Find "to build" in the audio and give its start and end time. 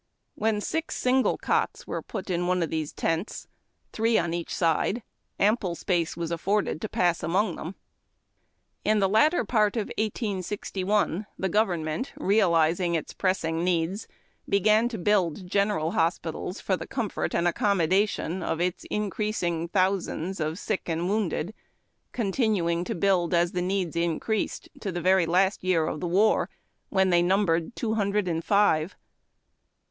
14.89-15.47, 22.85-23.35